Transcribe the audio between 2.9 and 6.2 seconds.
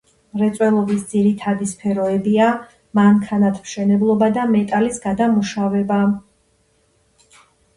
მანქანათმშენებლობა და მეტალის გადამუშავება.